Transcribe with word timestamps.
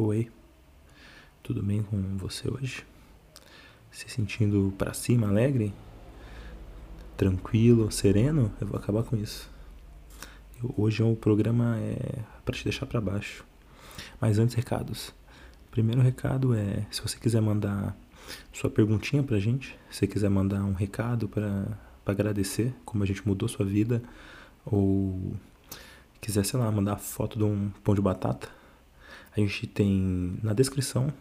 Oi, 0.00 0.30
tudo 1.42 1.60
bem 1.60 1.82
com 1.82 2.16
você 2.18 2.48
hoje? 2.48 2.86
Se 3.90 4.08
sentindo 4.08 4.72
para 4.78 4.94
cima, 4.94 5.26
alegre? 5.26 5.74
Tranquilo, 7.16 7.90
sereno? 7.90 8.52
Eu 8.60 8.68
vou 8.68 8.78
acabar 8.78 9.02
com 9.02 9.16
isso. 9.16 9.50
Hoje 10.76 11.02
o 11.02 11.16
programa 11.16 11.78
é 11.80 12.22
para 12.44 12.54
te 12.54 12.62
deixar 12.62 12.86
para 12.86 13.00
baixo. 13.00 13.44
Mas 14.20 14.38
antes, 14.38 14.54
recados. 14.54 15.12
Primeiro 15.68 16.00
recado 16.00 16.54
é: 16.54 16.86
se 16.92 17.02
você 17.02 17.18
quiser 17.18 17.42
mandar 17.42 17.96
sua 18.52 18.70
perguntinha 18.70 19.24
pra 19.24 19.40
gente, 19.40 19.76
se 19.90 20.06
quiser 20.06 20.30
mandar 20.30 20.62
um 20.62 20.74
recado 20.74 21.28
para 21.28 21.76
agradecer 22.06 22.72
como 22.84 23.02
a 23.02 23.06
gente 23.06 23.26
mudou 23.26 23.48
sua 23.48 23.66
vida, 23.66 24.00
ou 24.64 25.34
quiser, 26.20 26.44
sei 26.44 26.60
lá, 26.60 26.70
mandar 26.70 26.98
foto 26.98 27.36
de 27.36 27.42
um 27.42 27.70
pão 27.82 27.96
de 27.96 28.00
batata, 28.00 28.57
a 29.36 29.40
gente 29.40 29.66
tem 29.66 30.38
na 30.42 30.52
descrição 30.52 31.12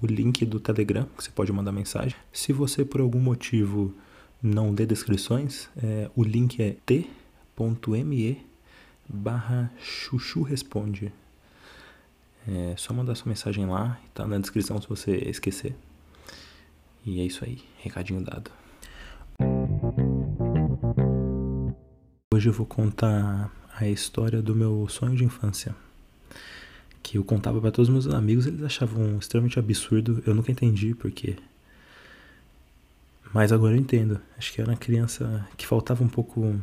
o 0.00 0.06
link 0.06 0.44
do 0.44 0.60
Telegram, 0.60 1.04
que 1.16 1.24
você 1.24 1.30
pode 1.30 1.52
mandar 1.52 1.72
mensagem. 1.72 2.16
Se 2.32 2.52
você 2.52 2.84
por 2.84 3.00
algum 3.00 3.18
motivo 3.18 3.94
não 4.42 4.72
lê 4.72 4.84
descrições, 4.84 5.68
é, 5.76 6.10
o 6.14 6.22
link 6.22 6.62
é 6.62 6.76
t.me 6.84 8.46
barra 9.08 9.72
chuchu 9.78 10.42
responde. 10.42 11.12
É 12.46 12.74
só 12.76 12.92
mandar 12.92 13.14
sua 13.14 13.28
mensagem 13.28 13.66
lá, 13.66 13.98
tá 14.14 14.26
na 14.26 14.38
descrição 14.38 14.80
se 14.80 14.88
você 14.88 15.16
esquecer. 15.16 15.74
E 17.04 17.20
é 17.20 17.24
isso 17.24 17.44
aí, 17.44 17.62
recadinho 17.78 18.20
dado. 18.20 18.50
Hoje 22.32 22.48
eu 22.48 22.52
vou 22.52 22.66
contar 22.66 23.50
a 23.74 23.88
história 23.88 24.42
do 24.42 24.54
meu 24.54 24.86
sonho 24.88 25.16
de 25.16 25.24
infância 25.24 25.74
que 27.06 27.18
eu 27.18 27.24
contava 27.24 27.60
para 27.60 27.70
todos 27.70 27.88
os 27.88 27.92
meus 27.92 28.12
amigos, 28.12 28.46
eles 28.48 28.64
achavam 28.64 29.16
extremamente 29.16 29.60
absurdo. 29.60 30.20
Eu 30.26 30.34
nunca 30.34 30.50
entendi 30.50 30.92
porque. 30.92 31.36
Mas 33.32 33.52
agora 33.52 33.74
eu 33.74 33.78
entendo. 33.78 34.20
Acho 34.36 34.52
que 34.52 34.60
era 34.60 34.68
uma 34.68 34.76
criança 34.76 35.46
que 35.56 35.64
faltava 35.64 36.02
um 36.02 36.08
pouco. 36.08 36.60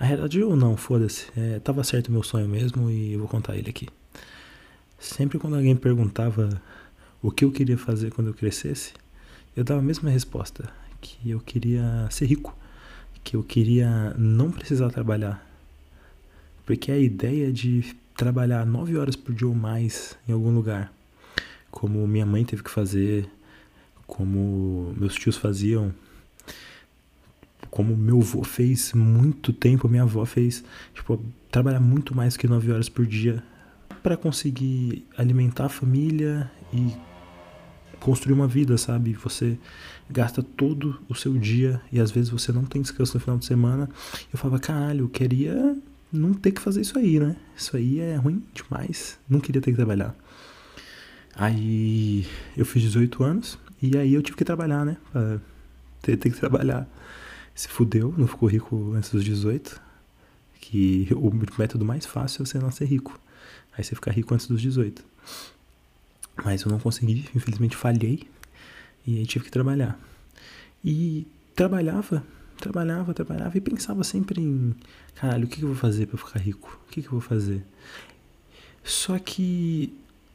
A 0.00 0.04
realidade 0.04 0.42
ou 0.42 0.56
não, 0.56 0.76
foda-se. 0.76 1.28
É, 1.36 1.60
tava 1.60 1.84
certo 1.84 2.08
o 2.08 2.12
meu 2.12 2.24
sonho 2.24 2.48
mesmo 2.48 2.90
e 2.90 3.12
eu 3.12 3.20
vou 3.20 3.28
contar 3.28 3.56
ele 3.56 3.70
aqui. 3.70 3.88
Sempre 4.98 5.38
quando 5.38 5.54
alguém 5.54 5.76
perguntava 5.76 6.60
o 7.22 7.30
que 7.30 7.44
eu 7.44 7.52
queria 7.52 7.78
fazer 7.78 8.10
quando 8.10 8.28
eu 8.28 8.34
crescesse, 8.34 8.94
eu 9.54 9.62
dava 9.62 9.78
a 9.78 9.84
mesma 9.84 10.10
resposta: 10.10 10.68
que 11.00 11.30
eu 11.30 11.38
queria 11.38 12.08
ser 12.10 12.26
rico, 12.26 12.56
que 13.22 13.36
eu 13.36 13.44
queria 13.44 14.12
não 14.18 14.50
precisar 14.50 14.90
trabalhar. 14.90 15.46
Porque 16.66 16.90
a 16.90 16.98
ideia 16.98 17.52
de 17.52 17.94
trabalhar 18.20 18.66
nove 18.66 18.98
horas 18.98 19.16
por 19.16 19.34
dia 19.34 19.48
ou 19.48 19.54
mais 19.54 20.14
em 20.28 20.32
algum 20.32 20.54
lugar, 20.54 20.92
como 21.70 22.06
minha 22.06 22.26
mãe 22.26 22.44
teve 22.44 22.62
que 22.62 22.68
fazer, 22.68 23.26
como 24.06 24.92
meus 24.94 25.14
tios 25.14 25.38
faziam, 25.38 25.90
como 27.70 27.96
meu 27.96 28.18
avô 28.18 28.44
fez 28.44 28.92
muito 28.92 29.54
tempo, 29.54 29.88
minha 29.88 30.02
avó 30.02 30.26
fez, 30.26 30.62
tipo, 30.92 31.18
trabalhar 31.50 31.80
muito 31.80 32.14
mais 32.14 32.36
que 32.36 32.46
nove 32.46 32.70
horas 32.70 32.90
por 32.90 33.06
dia 33.06 33.42
para 34.02 34.18
conseguir 34.18 35.02
alimentar 35.16 35.64
a 35.64 35.70
família 35.70 36.50
e 36.74 36.92
construir 38.00 38.34
uma 38.34 38.46
vida, 38.46 38.76
sabe? 38.76 39.14
Você 39.14 39.58
gasta 40.10 40.42
todo 40.42 41.00
o 41.08 41.14
seu 41.14 41.38
dia 41.38 41.80
e 41.90 41.98
às 41.98 42.10
vezes 42.10 42.28
você 42.28 42.52
não 42.52 42.66
tem 42.66 42.82
descanso 42.82 43.14
no 43.14 43.20
final 43.20 43.38
de 43.38 43.46
semana. 43.46 43.88
Eu 44.30 44.38
falava, 44.38 44.60
caralho, 44.60 45.06
eu 45.06 45.08
queria 45.08 45.74
não 46.12 46.34
ter 46.34 46.52
que 46.52 46.60
fazer 46.60 46.80
isso 46.80 46.98
aí, 46.98 47.18
né? 47.20 47.36
Isso 47.56 47.76
aí 47.76 48.00
é 48.00 48.16
ruim 48.16 48.42
demais. 48.52 49.18
Não 49.28 49.40
queria 49.40 49.60
ter 49.60 49.70
que 49.70 49.76
trabalhar. 49.76 50.14
Aí 51.34 52.26
eu 52.56 52.66
fiz 52.66 52.82
18 52.82 53.22
anos 53.22 53.58
e 53.80 53.96
aí 53.96 54.12
eu 54.12 54.22
tive 54.22 54.36
que 54.36 54.44
trabalhar, 54.44 54.84
né? 54.84 54.96
Ter, 56.02 56.16
ter 56.16 56.30
que 56.30 56.38
trabalhar. 56.38 56.88
Se 57.54 57.68
fudeu, 57.68 58.14
não 58.16 58.26
ficou 58.26 58.48
rico 58.48 58.92
antes 58.94 59.10
dos 59.10 59.24
18. 59.24 59.80
Que 60.60 61.08
o 61.14 61.32
método 61.58 61.84
mais 61.84 62.04
fácil 62.04 62.42
é 62.42 62.46
você 62.46 62.58
nascer 62.58 62.86
rico. 62.86 63.18
Aí 63.76 63.82
você 63.84 63.94
ficar 63.94 64.10
rico 64.10 64.34
antes 64.34 64.46
dos 64.46 64.60
18. 64.60 65.02
Mas 66.44 66.62
eu 66.62 66.70
não 66.70 66.78
consegui, 66.78 67.28
infelizmente 67.34 67.76
falhei. 67.76 68.28
E 69.06 69.18
aí 69.18 69.26
tive 69.26 69.46
que 69.46 69.50
trabalhar. 69.50 69.98
E 70.84 71.26
trabalhava 71.54 72.24
trabalhava, 72.60 73.14
trabalhava 73.14 73.56
e 73.56 73.60
pensava 73.60 74.04
sempre 74.04 74.40
em, 74.40 74.74
caralho, 75.14 75.46
o 75.46 75.48
que 75.48 75.62
eu 75.62 75.68
vou 75.68 75.76
fazer 75.76 76.06
para 76.06 76.18
ficar 76.18 76.38
rico? 76.38 76.80
O 76.86 76.90
que 76.90 77.00
eu 77.00 77.10
vou 77.10 77.20
fazer? 77.20 77.64
Só 78.84 79.18
que 79.18 79.92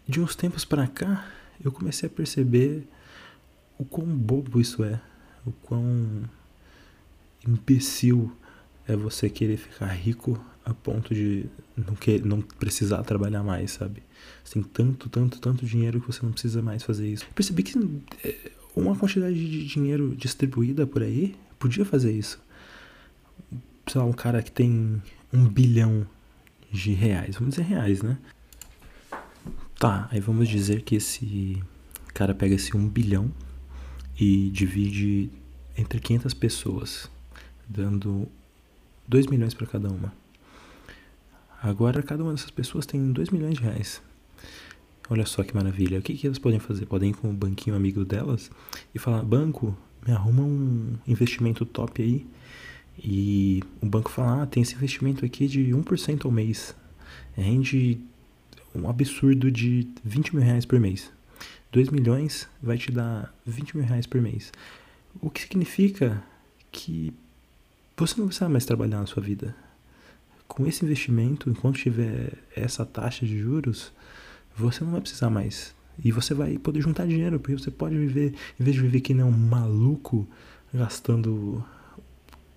de 0.08 0.20
uns 0.20 0.36
tempos 0.36 0.66
para 0.66 0.88
cá, 0.88 1.28
eu 1.64 1.72
comecei 1.72 2.08
a 2.08 2.12
perceber 2.12 2.88
o 3.78 3.86
quão 3.86 4.06
bobo 4.06 4.60
isso 4.60 4.84
é, 4.84 5.02
o 5.46 5.52
quão 5.52 6.24
imbecil 7.48 8.32
é 8.88 8.96
você 8.96 9.30
querer 9.30 9.58
ficar 9.58 9.88
rico 9.88 10.40
a 10.64 10.74
ponto 10.74 11.14
de 11.14 11.46
não, 11.76 11.96
querer, 11.96 12.26
não 12.26 12.42
precisar 12.42 13.04
trabalhar 13.04 13.44
mais, 13.44 13.72
sabe? 13.72 14.02
Você 14.44 14.56
tem 14.56 14.64
tanto, 14.64 15.10
tanto, 15.10 15.40
tanto 15.40 15.66
dinheiro 15.66 16.02
que 16.02 16.08
você 16.08 16.24
não 16.24 16.32
precisa 16.32 16.62
mais 16.62 16.84
fazer 16.84 17.08
isso. 17.08 17.24
Eu 17.24 17.34
percebi 17.34 17.64
que 17.64 17.78
é, 18.24 18.52
uma 18.76 18.96
quantidade 18.96 19.36
de 19.36 19.66
dinheiro 19.66 20.16
distribuída 20.16 20.88
por 20.88 21.04
aí 21.04 21.36
podia 21.66 21.84
fazer 21.84 22.12
isso. 22.12 22.40
Sei 23.88 24.00
lá, 24.00 24.06
um 24.06 24.14
cara 24.14 24.42
que 24.44 24.52
tem 24.52 25.02
um 25.34 25.48
bilhão 25.48 26.08
de 26.72 26.94
reais, 26.94 27.36
vamos 27.36 27.56
dizer 27.56 27.68
reais, 27.68 28.02
né? 28.04 28.18
Tá, 29.80 30.08
aí 30.12 30.20
vamos 30.20 30.48
dizer 30.48 30.84
que 30.84 30.96
esse 30.96 31.62
cara 32.14 32.34
pega 32.34 32.56
esse 32.56 32.76
um 32.78 32.88
bilhão 32.88 33.32
e 34.20 34.50
divide 34.52 35.30
entre 35.78 36.00
500 36.00 36.34
pessoas, 36.34 37.10
dando 37.68 38.28
2 39.08 39.28
milhões 39.28 39.54
para 39.54 39.68
cada 39.68 39.90
uma. 39.90 40.14
Agora 41.62 42.04
cada 42.04 42.24
uma 42.24 42.32
dessas 42.32 42.52
pessoas 42.52 42.86
tem 42.86 43.12
2 43.12 43.30
milhões 43.30 43.56
de 43.56 43.64
reais. 43.64 44.02
Olha 45.10 45.26
só 45.26 45.44
que 45.44 45.56
maravilha. 45.56 46.00
O 46.00 46.02
que, 46.02 46.16
que 46.16 46.28
elas 46.28 46.40
podem 46.40 46.60
fazer? 46.60 46.86
Podem 46.86 47.12
ir 47.12 47.14
com 47.14 47.30
o 47.30 47.34
banquinho 47.34 47.76
amigo 47.76 48.04
delas 48.04 48.50
e 48.94 49.00
falar: 49.00 49.22
Banco, 49.24 49.78
me 50.06 50.14
arruma 50.14 50.44
um 50.44 50.96
investimento 51.08 51.66
top 51.66 52.02
aí. 52.02 52.26
E 52.98 53.62
o 53.82 53.86
banco 53.86 54.10
fala, 54.10 54.44
ah, 54.44 54.46
tem 54.46 54.64
esse 54.64 54.76
investimento 54.76 55.26
aqui 55.26 55.48
de 55.48 55.72
1% 55.72 56.26
ao 56.26 56.32
mês. 56.32 56.76
Rende 57.34 58.00
um 58.74 58.90
absurdo 58.90 59.52
de 59.52 59.88
20 60.04 60.36
mil 60.36 60.44
reais 60.44 60.66
por 60.66 60.80
mês. 60.80 61.12
2 61.72 61.90
milhões 61.90 62.48
vai 62.62 62.78
te 62.78 62.92
dar 62.92 63.34
20 63.46 63.78
mil 63.78 63.86
reais 63.86 64.06
por 64.06 64.22
mês. 64.22 64.52
O 65.22 65.30
que 65.30 65.42
significa 65.42 66.24
que 66.72 67.14
você 67.98 68.20
não 68.20 68.28
precisa 68.28 68.50
mais 68.50 68.66
trabalhar 68.66 69.00
na 69.00 69.06
sua 69.06 69.24
vida. 69.24 69.56
Com 70.48 70.66
esse 70.68 70.86
investimento, 70.86 71.50
enquanto 71.50 71.78
tiver 71.78 72.34
essa 72.56 72.86
taxa 72.86 73.26
de 73.26 73.40
juros, 73.40 73.92
você 74.56 74.84
não 74.84 74.92
vai 74.92 75.02
precisar 75.02 75.30
mais 75.30 75.76
e 76.04 76.12
você 76.12 76.34
vai 76.34 76.58
poder 76.58 76.82
juntar 76.82 77.08
dinheiro, 77.08 77.40
porque 77.40 77.58
você 77.58 77.72
pode 77.72 77.98
viver, 77.98 78.34
em 78.60 78.64
vez 78.64 78.76
de 78.76 78.82
viver 78.82 79.02
que 79.02 79.14
nem 79.14 79.26
um 79.26 79.32
maluco 79.32 80.28
gastando 80.74 81.64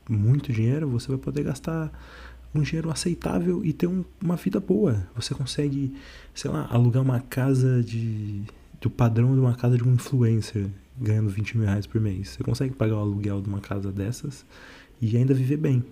muito 0.08 0.52
dinheiro, 0.52 0.88
você 0.88 1.08
vai 1.08 1.18
poder 1.18 1.44
gastar 1.44 1.92
um 2.54 2.62
dinheiro 2.62 2.90
aceitável 2.90 3.64
e 3.64 3.72
ter 3.72 3.86
um, 3.86 4.04
uma 4.20 4.36
vida 4.36 4.58
boa. 4.58 5.06
Você 5.14 5.34
consegue, 5.34 5.94
sei 6.34 6.50
lá, 6.50 6.66
alugar 6.70 7.02
uma 7.02 7.20
casa 7.20 7.82
de 7.82 8.42
do 8.80 8.88
padrão 8.88 9.34
de 9.34 9.40
uma 9.40 9.54
casa 9.54 9.76
de 9.76 9.82
um 9.82 9.94
influencer 9.94 10.68
ganhando 11.00 11.28
20 11.28 11.58
mil 11.58 11.66
reais 11.66 11.86
por 11.86 12.00
mês. 12.00 12.30
Você 12.30 12.44
consegue 12.44 12.74
pagar 12.74 12.94
o 12.94 13.00
aluguel 13.00 13.40
de 13.40 13.48
uma 13.48 13.60
casa 13.60 13.90
dessas 13.92 14.44
e 15.00 15.16
ainda 15.16 15.34
viver 15.34 15.56
bem. 15.56 15.84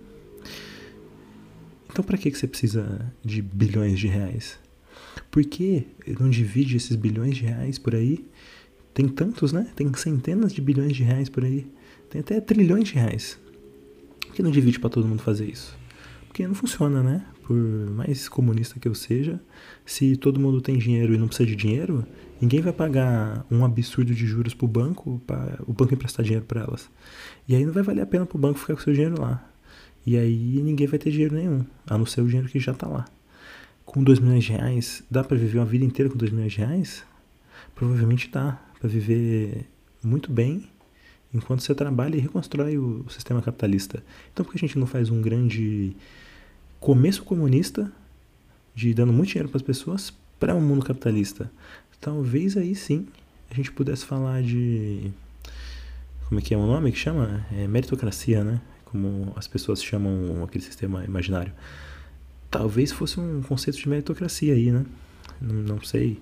Então, 1.91 2.05
para 2.05 2.19
que, 2.19 2.31
que 2.31 2.39
você 2.39 2.47
precisa 2.47 3.13
de 3.25 3.41
bilhões 3.41 3.99
de 3.99 4.07
reais? 4.07 4.59
Por 5.37 5.45
que 5.45 5.87
não 6.19 6.31
divide 6.31 6.79
esses 6.79 6.97
bilhões 6.97 7.37
de 7.37 7.45
reais 7.45 7.79
por 7.79 7.95
aí? 7.95 8.25
Tem 8.95 9.07
tantos, 9.07 9.53
né? 9.53 9.71
Tem 9.77 9.93
centenas 9.93 10.51
de 10.51 10.63
bilhões 10.63 10.97
de 10.97 11.03
reais 11.03 11.29
por 11.29 11.45
aí. 11.45 11.71
Tem 12.09 12.23
até 12.23 12.41
trilhões 12.41 12.89
de 12.89 12.95
reais. 12.95 13.39
Por 14.23 14.33
que 14.35 14.43
não 14.43 14.51
divide 14.51 14.81
para 14.81 14.89
todo 14.89 15.07
mundo 15.07 15.21
fazer 15.21 15.45
isso? 15.45 15.77
Porque 16.27 16.49
não 16.49 16.55
funciona, 16.55 17.03
né? 17.03 17.27
Por 17.43 17.55
mais 17.55 18.31
comunista 18.31 18.81
que 18.81 18.89
eu 18.89 18.95
seja, 18.95 19.39
se 19.85 20.17
todo 20.17 20.41
mundo 20.41 20.63
tem 20.63 20.79
dinheiro 20.79 21.13
e 21.13 21.19
não 21.19 21.27
precisa 21.29 21.47
de 21.47 21.55
dinheiro, 21.55 22.07
ninguém 22.41 22.63
vai 22.63 22.73
pagar 22.73 23.45
um 23.51 23.63
absurdo 23.63 24.15
de 24.15 24.27
juros 24.27 24.55
pro 24.55 24.67
banco 24.67 25.21
para 25.27 25.63
o 25.67 25.73
banco 25.75 25.93
emprestar 25.93 26.25
dinheiro 26.25 26.47
para 26.47 26.63
elas. 26.63 26.89
E 27.47 27.55
aí 27.55 27.67
não 27.67 27.75
vai 27.75 27.83
valer 27.83 28.01
a 28.01 28.07
pena 28.07 28.25
pro 28.25 28.39
banco 28.39 28.59
ficar 28.59 28.75
com 28.75 28.81
seu 28.81 28.95
dinheiro 28.95 29.21
lá. 29.21 29.47
E 30.07 30.17
aí 30.17 30.63
ninguém 30.63 30.87
vai 30.87 30.99
ter 30.99 31.11
dinheiro 31.11 31.35
nenhum, 31.35 31.63
a 31.87 31.99
não 31.99 32.07
ser 32.07 32.23
o 32.23 32.27
dinheiro 32.27 32.49
que 32.49 32.59
já 32.59 32.73
tá 32.73 32.89
lá 32.89 33.05
com 33.87 34.03
2 34.03 34.19
milhões 34.19 34.45
de 34.45 34.53
reais, 34.53 35.03
dá 35.11 35.25
para 35.25 35.37
viver 35.37 35.59
uma 35.59 35.65
vida 35.65 35.85
inteira 35.85 36.11
com 36.11 36.19
2 36.19 36.31
milhões 36.33 36.53
de 36.53 36.59
reais? 36.59 37.05
Provavelmente 37.75 38.29
dá, 38.29 38.61
para 38.79 38.89
viver 38.89 39.67
muito 40.03 40.31
bem 40.31 40.69
enquanto 41.33 41.61
você 41.61 41.75
trabalha 41.75 42.17
e 42.17 42.21
reconstrói 42.21 42.77
o, 42.77 43.05
o 43.07 43.11
sistema 43.11 43.41
capitalista. 43.41 44.03
Então 44.33 44.45
por 44.45 44.53
que 44.53 44.59
a 44.59 44.67
gente 44.67 44.79
não 44.79 44.87
faz 44.87 45.09
um 45.09 45.23
grande 45.23 45.97
começo 46.81 47.23
comunista 47.25 47.91
de 48.75 48.93
dando 48.93 49.13
muito 49.13 49.31
dinheiro 49.31 49.49
para 49.49 49.57
as 49.57 49.63
pessoas 49.63 50.13
para 50.39 50.55
um 50.55 50.61
mundo 50.61 50.85
capitalista. 50.85 51.51
Talvez 52.01 52.57
aí 52.57 52.75
sim 52.75 53.07
a 53.51 53.55
gente 53.55 53.73
pudesse 53.73 54.05
falar 54.05 54.43
de. 54.43 55.11
Como 56.29 56.41
é 56.41 56.43
que 56.43 56.53
é 56.53 56.57
o 56.57 56.67
nome 56.67 56.93
que 56.93 56.99
chama? 56.99 57.47
É 57.53 57.67
meritocracia, 57.67 58.45
né? 58.45 58.61
Como 58.85 59.33
as 59.37 59.47
pessoas 59.47 59.83
chamam 59.83 60.45
aquele 60.45 60.63
sistema 60.63 61.05
imaginário. 61.05 61.53
Talvez 62.51 62.93
fosse 62.93 63.19
um 63.19 63.43
conceito 63.43 63.79
de 63.79 63.89
meritocracia 63.89 64.55
aí, 64.55 64.71
né? 64.71 64.85
Não, 65.41 65.55
não 65.55 65.83
sei. 65.83 66.21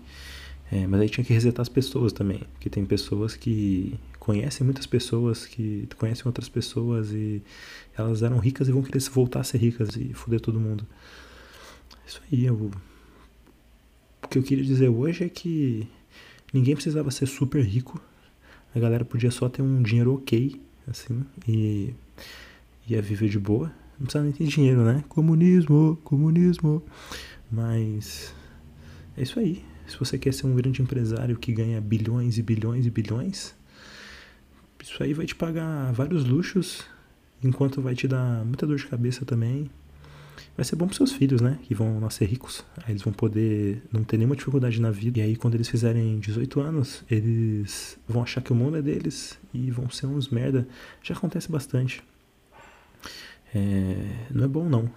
É, 0.72 0.86
mas 0.86 1.00
aí 1.00 1.08
tinha 1.08 1.24
que 1.24 1.32
resetar 1.32 1.62
as 1.62 1.68
pessoas 1.68 2.12
também. 2.12 2.40
Porque 2.54 2.70
tem 2.70 2.84
pessoas 2.84 3.36
que 3.36 3.98
conhecem 4.18 4.64
muitas 4.64 4.86
pessoas, 4.86 5.46
que 5.46 5.86
conhecem 5.98 6.24
outras 6.26 6.48
pessoas 6.48 7.12
e 7.12 7.42
elas 7.96 8.22
eram 8.22 8.38
ricas 8.38 8.68
e 8.68 8.72
vão 8.72 8.82
querer 8.82 9.00
voltar 9.10 9.40
a 9.40 9.44
ser 9.44 9.58
ricas 9.58 9.96
e 9.96 10.12
foder 10.14 10.40
todo 10.40 10.58
mundo. 10.58 10.86
Isso 12.06 12.20
aí, 12.32 12.46
eu... 12.46 12.70
o 14.22 14.28
que 14.28 14.38
eu 14.38 14.42
queria 14.42 14.64
dizer 14.64 14.88
hoje 14.88 15.24
é 15.24 15.28
que 15.28 15.86
ninguém 16.52 16.74
precisava 16.74 17.10
ser 17.10 17.26
super 17.26 17.62
rico. 17.62 18.00
A 18.74 18.78
galera 18.78 19.04
podia 19.04 19.30
só 19.30 19.48
ter 19.48 19.62
um 19.62 19.82
dinheiro 19.82 20.14
ok, 20.14 20.60
assim, 20.88 21.22
e 21.46 21.94
ia 22.88 23.00
viver 23.00 23.28
de 23.28 23.38
boa. 23.38 23.70
Não 23.98 24.06
precisa 24.06 24.24
nem 24.24 24.32
ter 24.32 24.46
dinheiro, 24.46 24.84
né? 24.84 25.04
Comunismo, 25.08 25.98
comunismo. 26.04 26.82
Mas 27.50 28.34
é 29.16 29.22
isso 29.22 29.38
aí. 29.38 29.64
Se 29.86 29.98
você 29.98 30.18
quer 30.18 30.32
ser 30.32 30.46
um 30.46 30.54
grande 30.54 30.80
empresário 30.82 31.36
que 31.36 31.52
ganha 31.52 31.80
bilhões 31.80 32.38
e 32.38 32.42
bilhões 32.42 32.86
e 32.86 32.90
bilhões, 32.90 33.54
isso 34.82 35.02
aí 35.02 35.12
vai 35.12 35.26
te 35.26 35.34
pagar 35.34 35.92
vários 35.92 36.24
luxos, 36.24 36.84
enquanto 37.42 37.80
vai 37.80 37.94
te 37.94 38.08
dar 38.08 38.44
muita 38.44 38.66
dor 38.66 38.76
de 38.76 38.86
cabeça 38.86 39.24
também. 39.24 39.70
Vai 40.56 40.64
ser 40.64 40.76
bom 40.76 40.86
para 40.86 40.96
seus 40.96 41.12
filhos, 41.12 41.40
né? 41.40 41.58
Que 41.64 41.74
vão 41.74 41.98
nascer 41.98 42.26
ricos. 42.26 42.64
Aí 42.78 42.92
eles 42.92 43.02
vão 43.02 43.12
poder 43.12 43.82
não 43.92 44.04
ter 44.04 44.16
nenhuma 44.16 44.36
dificuldade 44.36 44.80
na 44.80 44.90
vida. 44.90 45.18
E 45.18 45.22
aí, 45.22 45.36
quando 45.36 45.54
eles 45.54 45.68
fizerem 45.68 46.18
18 46.20 46.60
anos, 46.60 47.04
eles 47.10 47.98
vão 48.06 48.22
achar 48.22 48.40
que 48.40 48.52
o 48.52 48.54
mundo 48.54 48.76
é 48.76 48.82
deles 48.82 49.38
e 49.52 49.70
vão 49.70 49.90
ser 49.90 50.06
uns 50.06 50.28
merda. 50.28 50.66
Já 51.02 51.14
acontece 51.14 51.50
bastante. 51.50 52.02
É... 53.54 54.26
Não 54.30 54.44
é 54.44 54.48
bom, 54.48 54.68
não. 54.68 54.90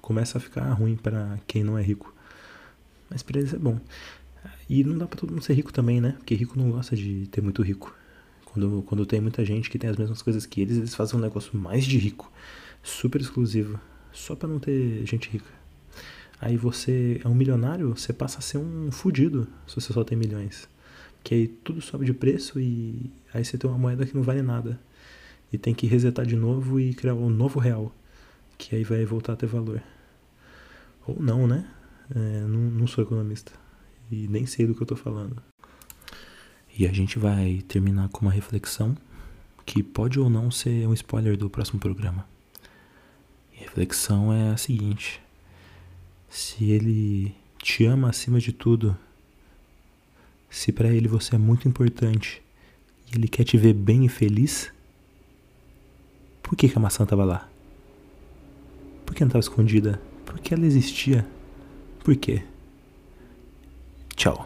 Começa 0.00 0.38
a 0.38 0.40
ficar 0.40 0.72
ruim 0.72 0.96
para 0.96 1.38
quem 1.46 1.62
não 1.62 1.78
é 1.78 1.82
rico. 1.82 2.14
Mas 3.08 3.22
pra 3.22 3.38
eles 3.38 3.52
é 3.52 3.58
bom. 3.58 3.78
E 4.68 4.82
não 4.84 4.96
dá 4.96 5.06
pra 5.06 5.18
todo 5.18 5.30
mundo 5.30 5.42
ser 5.42 5.54
rico 5.54 5.72
também, 5.72 6.00
né? 6.00 6.12
Porque 6.18 6.34
rico 6.34 6.58
não 6.58 6.70
gosta 6.70 6.96
de 6.96 7.26
ter 7.30 7.40
muito 7.40 7.62
rico. 7.62 7.94
Quando, 8.44 8.82
quando 8.86 9.06
tem 9.06 9.20
muita 9.20 9.44
gente 9.44 9.68
que 9.68 9.78
tem 9.78 9.90
as 9.90 9.96
mesmas 9.96 10.22
coisas 10.22 10.46
que 10.46 10.60
eles, 10.60 10.76
eles 10.78 10.94
fazem 10.94 11.18
um 11.18 11.22
negócio 11.22 11.56
mais 11.56 11.84
de 11.84 11.98
rico. 11.98 12.32
Super 12.82 13.20
exclusivo 13.20 13.78
só 14.12 14.34
para 14.34 14.48
não 14.48 14.58
ter 14.58 15.04
gente 15.06 15.28
rica. 15.28 15.50
Aí 16.40 16.56
você 16.56 17.20
é 17.22 17.28
um 17.28 17.34
milionário, 17.34 17.90
você 17.90 18.12
passa 18.12 18.38
a 18.38 18.40
ser 18.40 18.58
um 18.58 18.90
fudido 18.90 19.46
se 19.66 19.74
você 19.74 19.92
só 19.92 20.02
tem 20.02 20.16
milhões. 20.16 20.68
Que 21.22 21.34
aí 21.34 21.48
tudo 21.48 21.80
sobe 21.82 22.06
de 22.06 22.14
preço 22.14 22.58
e 22.58 23.10
aí 23.32 23.44
você 23.44 23.58
tem 23.58 23.68
uma 23.68 23.78
moeda 23.78 24.06
que 24.06 24.14
não 24.14 24.22
vale 24.22 24.40
nada. 24.40 24.80
E 25.52 25.58
tem 25.58 25.74
que 25.74 25.86
resetar 25.86 26.24
de 26.24 26.36
novo 26.36 26.78
e 26.78 26.94
criar 26.94 27.14
um 27.14 27.28
novo 27.28 27.58
real. 27.58 27.94
Que 28.56 28.76
aí 28.76 28.84
vai 28.84 29.04
voltar 29.04 29.32
a 29.32 29.36
ter 29.36 29.46
valor. 29.46 29.82
Ou 31.06 31.20
não, 31.20 31.46
né? 31.46 31.68
É, 32.14 32.40
não, 32.46 32.60
não 32.70 32.86
sou 32.86 33.02
economista. 33.02 33.52
E 34.10 34.28
nem 34.28 34.46
sei 34.46 34.66
do 34.66 34.74
que 34.74 34.82
eu 34.82 34.86
tô 34.86 34.96
falando. 34.96 35.42
E 36.78 36.86
a 36.86 36.92
gente 36.92 37.18
vai 37.18 37.62
terminar 37.66 38.08
com 38.08 38.22
uma 38.22 38.32
reflexão 38.32 38.96
que 39.66 39.82
pode 39.82 40.18
ou 40.18 40.30
não 40.30 40.50
ser 40.50 40.86
um 40.86 40.94
spoiler 40.94 41.36
do 41.36 41.50
próximo 41.50 41.80
programa 41.80 42.24
reflexão 43.60 44.32
é 44.32 44.50
a 44.50 44.56
seguinte: 44.56 45.20
se 46.28 46.64
ele 46.64 47.34
te 47.62 47.84
ama 47.84 48.08
acima 48.08 48.40
de 48.40 48.52
tudo, 48.52 48.96
se 50.48 50.72
para 50.72 50.88
ele 50.88 51.06
você 51.06 51.36
é 51.36 51.38
muito 51.38 51.68
importante 51.68 52.42
e 53.10 53.16
ele 53.16 53.28
quer 53.28 53.44
te 53.44 53.56
ver 53.56 53.74
bem 53.74 54.04
e 54.04 54.08
feliz, 54.08 54.72
por 56.50 56.56
que, 56.56 56.68
que 56.68 56.76
a 56.76 56.80
maçã 56.80 57.04
estava 57.04 57.24
lá? 57.24 57.48
Por 59.06 59.14
que 59.14 59.20
não 59.20 59.28
estava 59.28 59.38
escondida? 59.38 60.02
Por 60.26 60.40
que 60.40 60.52
ela 60.52 60.66
existia? 60.66 61.24
Por 62.02 62.16
quê? 62.16 62.42